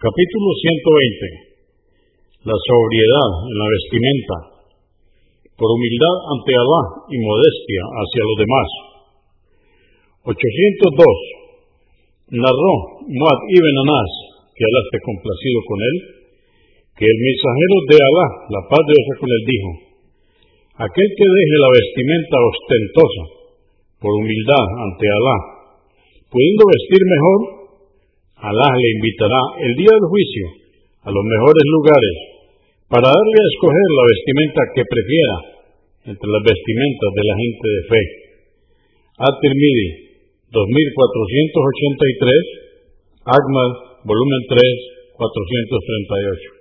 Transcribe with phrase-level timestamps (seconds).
[0.00, 2.48] Capítulo 120.
[2.48, 4.36] La sobriedad en la vestimenta,
[5.60, 8.68] por humildad ante Alá y modestia hacia los demás.
[10.24, 12.32] 802.
[12.32, 12.74] Narró
[13.12, 14.12] Muad ibn Anas,
[14.56, 15.96] que Alá esté complacido con él,
[16.96, 18.26] que el mensajero de Alá,
[18.56, 19.70] la paz de con él, dijo,
[20.80, 23.24] aquel que deje la vestimenta ostentosa
[24.00, 25.36] por humildad ante Alá,
[26.32, 27.59] pudiendo vestir mejor,
[28.40, 29.36] Alá le invitará
[29.68, 30.48] el día del juicio
[31.04, 32.16] a los mejores lugares
[32.88, 35.36] para darle a escoger la vestimenta que prefiera
[36.08, 38.00] entre las vestimentas de la gente de fe.
[39.28, 40.16] At-Tirmidhi
[40.48, 46.59] 2483, Ahmad, volumen 3, 438.